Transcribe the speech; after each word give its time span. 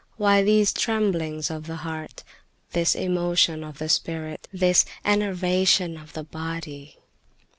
Why 0.17 0.41
these 0.41 0.73
tremblings 0.73 1.51
of 1.51 1.67
the 1.67 1.75
heart, 1.85 2.23
this 2.71 2.95
emotion 2.95 3.63
of 3.63 3.77
the 3.77 3.87
spirit, 3.87 4.47
this 4.51 4.83
enervation 5.05 5.95
of 5.95 6.13
the 6.13 6.23
body? 6.23 6.97